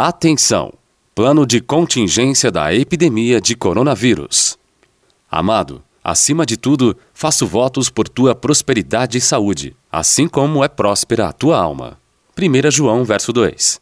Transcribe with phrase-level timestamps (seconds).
[0.00, 0.72] Atenção!
[1.12, 4.56] Plano de contingência da epidemia de coronavírus.
[5.28, 11.26] Amado, acima de tudo, faço votos por tua prosperidade e saúde, assim como é próspera
[11.26, 11.98] a tua alma.
[12.38, 13.80] 1 João, verso 2.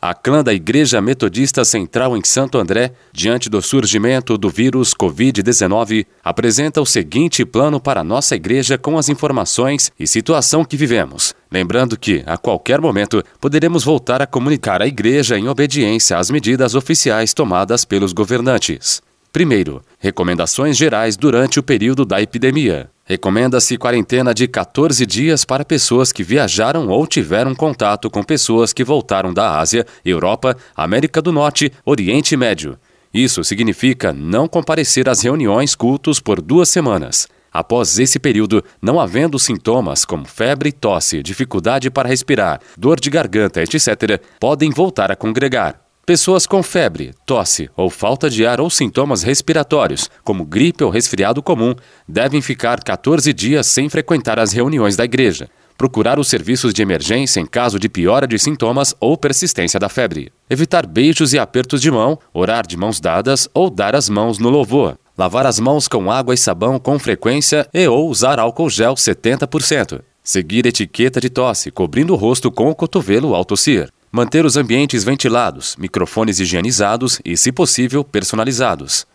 [0.00, 6.06] A clã da Igreja Metodista Central em Santo André, diante do surgimento do vírus Covid-19,
[6.22, 11.34] apresenta o seguinte plano para nossa igreja com as informações e situação que vivemos.
[11.50, 16.76] Lembrando que, a qualquer momento, poderemos voltar a comunicar à igreja em obediência às medidas
[16.76, 19.02] oficiais tomadas pelos governantes.
[19.32, 22.88] Primeiro, recomendações gerais durante o período da epidemia.
[23.08, 28.84] Recomenda-se quarentena de 14 dias para pessoas que viajaram ou tiveram contato com pessoas que
[28.84, 32.78] voltaram da Ásia, Europa, América do Norte, Oriente Médio.
[33.12, 37.26] Isso significa não comparecer às reuniões cultos por duas semanas.
[37.50, 43.62] Após esse período, não havendo sintomas como febre, tosse, dificuldade para respirar, dor de garganta,
[43.62, 45.87] etc., podem voltar a congregar.
[46.08, 51.42] Pessoas com febre, tosse ou falta de ar ou sintomas respiratórios, como gripe ou resfriado
[51.42, 51.74] comum,
[52.08, 55.50] devem ficar 14 dias sem frequentar as reuniões da igreja.
[55.76, 60.32] Procurar os serviços de emergência em caso de piora de sintomas ou persistência da febre.
[60.48, 64.48] Evitar beijos e apertos de mão, orar de mãos dadas ou dar as mãos no
[64.48, 64.96] louvor.
[65.14, 70.00] Lavar as mãos com água e sabão com frequência e ou usar álcool gel 70%.
[70.24, 73.90] Seguir etiqueta de tosse, cobrindo o rosto com o cotovelo ao tossir.
[74.10, 79.06] Manter os ambientes ventilados, microfones higienizados e, se possível, personalizados.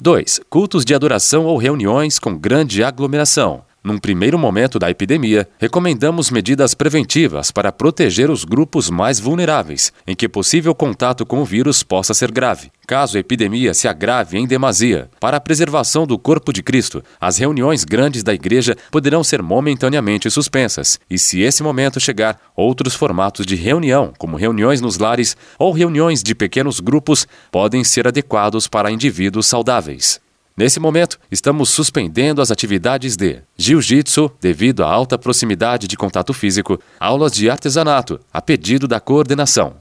[0.00, 0.40] 2.
[0.48, 3.64] Cultos de adoração ou reuniões com grande aglomeração.
[3.84, 10.16] Num primeiro momento da epidemia, recomendamos medidas preventivas para proteger os grupos mais vulneráveis, em
[10.16, 12.72] que possível contato com o vírus possa ser grave.
[12.86, 17.36] Caso a epidemia se agrave em demasia, para a preservação do corpo de Cristo, as
[17.36, 23.44] reuniões grandes da igreja poderão ser momentaneamente suspensas, e se esse momento chegar, outros formatos
[23.44, 28.90] de reunião, como reuniões nos lares ou reuniões de pequenos grupos, podem ser adequados para
[28.90, 30.23] indivíduos saudáveis.
[30.56, 36.78] Nesse momento, estamos suspendendo as atividades de jiu-jitsu devido à alta proximidade de contato físico,
[37.00, 39.74] aulas de artesanato, a pedido da coordenação.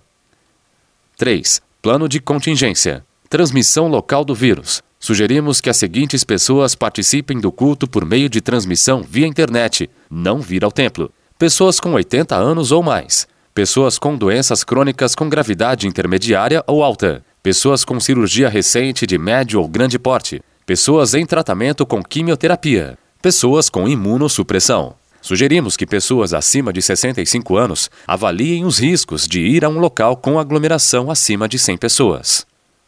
[1.15, 1.61] 3.
[1.79, 3.05] Plano de contingência.
[3.29, 4.81] Transmissão local do vírus.
[4.99, 10.39] Sugerimos que as seguintes pessoas participem do culto por meio de transmissão via internet, não
[10.39, 11.11] vir ao templo.
[11.37, 13.27] Pessoas com 80 anos ou mais.
[13.53, 17.23] Pessoas com doenças crônicas com gravidade intermediária ou alta.
[17.43, 23.69] Pessoas com cirurgia recente de médio ou grande porte pessoas em tratamento com quimioterapia, pessoas
[23.69, 24.95] com imunossupressão.
[25.21, 30.17] Sugerimos que pessoas acima de 65 anos avaliem os riscos de ir a um local
[30.17, 32.45] com aglomeração acima de 100 pessoas.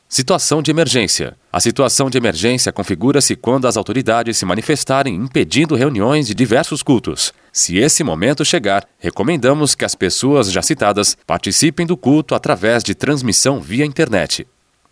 [0.08, 1.35] Situação de emergência.
[1.52, 7.34] A situação de emergência configura-se quando as autoridades se manifestarem impedindo reuniões de diversos cultos.
[7.52, 12.96] Se esse momento chegar, recomendamos que as pessoas já citadas participem do culto através de
[12.96, 14.47] transmissão via internet.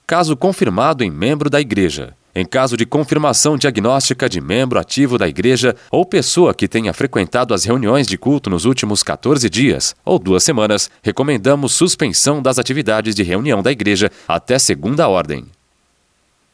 [0.05, 2.13] Caso confirmado em membro da igreja.
[2.35, 7.53] Em caso de confirmação diagnóstica de membro ativo da igreja ou pessoa que tenha frequentado
[7.53, 13.13] as reuniões de culto nos últimos 14 dias ou duas semanas, recomendamos suspensão das atividades
[13.13, 15.45] de reunião da igreja até segunda ordem.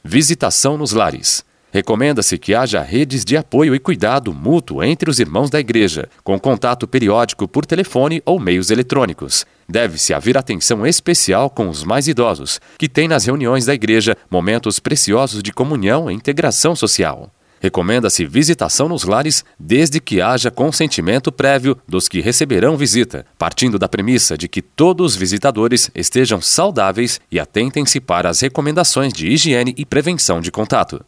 [0.04, 1.46] Visitação nos lares.
[1.72, 6.40] Recomenda-se que haja redes de apoio e cuidado mútuo entre os irmãos da igreja, com
[6.40, 9.46] contato periódico por telefone ou meios eletrônicos.
[9.68, 14.80] Deve-se haver atenção especial com os mais idosos, que têm nas reuniões da igreja momentos
[14.80, 17.32] preciosos de comunhão e integração social.
[17.62, 23.88] Recomenda-se visitação nos lares desde que haja consentimento prévio dos que receberão visita, partindo da
[23.88, 29.76] premissa de que todos os visitadores estejam saudáveis e atentem-se para as recomendações de higiene
[29.78, 31.06] e prevenção de contato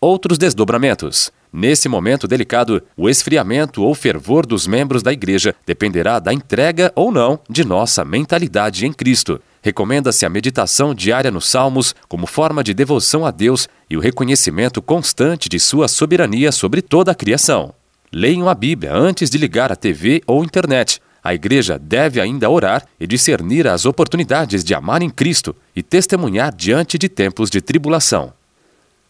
[0.00, 1.30] outros desdobramentos.
[1.52, 7.10] Nesse momento delicado, o esfriamento ou fervor dos membros da igreja dependerá da entrega ou
[7.12, 9.40] não de nossa mentalidade em Cristo.
[9.60, 14.80] Recomenda-se a meditação diária nos Salmos como forma de devoção a Deus e o reconhecimento
[14.80, 17.74] constante de sua soberania sobre toda a criação.
[18.12, 21.00] Leiam a Bíblia antes de ligar a TV ou internet.
[21.22, 26.54] A igreja deve ainda orar e discernir as oportunidades de amar em Cristo e testemunhar
[26.54, 28.32] diante de tempos de tribulação.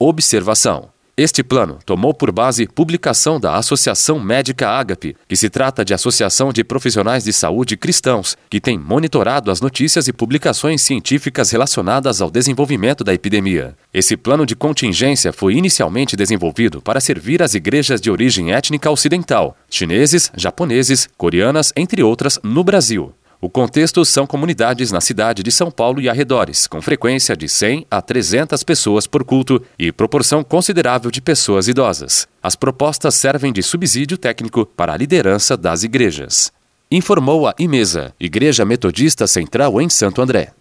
[0.02, 0.88] Observação.
[1.14, 6.54] Este plano tomou por base publicação da Associação Médica Ágape, que se trata de associação
[6.54, 12.30] de profissionais de saúde cristãos que tem monitorado as notícias e publicações científicas relacionadas ao
[12.30, 13.76] desenvolvimento da epidemia.
[13.92, 19.54] Esse plano de contingência foi inicialmente desenvolvido para servir as igrejas de origem étnica ocidental,
[19.68, 23.12] chineses, japoneses, coreanas, entre outras, no Brasil.
[23.42, 27.86] O contexto são comunidades na cidade de São Paulo e arredores, com frequência de 100
[27.90, 32.28] a 300 pessoas por culto e proporção considerável de pessoas idosas.
[32.42, 36.52] As propostas servem de subsídio técnico para a liderança das igrejas.
[36.92, 40.52] informou a Imesa, Igreja Metodista Central em Santo André.